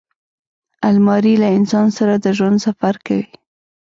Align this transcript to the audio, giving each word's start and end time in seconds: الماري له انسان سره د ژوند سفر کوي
الماري 0.89 1.33
له 1.43 1.47
انسان 1.59 1.87
سره 1.97 2.13
د 2.17 2.25
ژوند 2.37 2.57
سفر 2.65 2.93
کوي 3.05 3.25